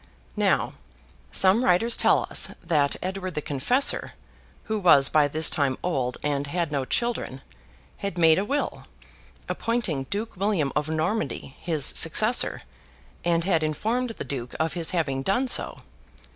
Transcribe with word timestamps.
Now, 0.41 0.73
some 1.31 1.63
writers 1.63 1.95
tell 1.95 2.23
us 2.31 2.49
that 2.63 2.95
Edward 3.03 3.35
the 3.35 3.41
Confessor, 3.43 4.13
who 4.63 4.79
was 4.79 5.09
by 5.09 5.27
this 5.27 5.47
time 5.47 5.77
old 5.83 6.17
and 6.23 6.47
had 6.47 6.71
no 6.71 6.85
children, 6.85 7.43
had 7.97 8.17
made 8.17 8.39
a 8.39 8.43
will, 8.43 8.87
appointing 9.47 10.05
Duke 10.05 10.35
William 10.35 10.71
of 10.75 10.89
Normandy 10.89 11.55
his 11.59 11.85
successor, 11.85 12.63
and 13.23 13.43
had 13.43 13.61
informed 13.61 14.09
the 14.17 14.23
Duke 14.23 14.55
of 14.59 14.73
his 14.73 14.89
having 14.89 15.21
done 15.21 15.47
so. 15.47 15.83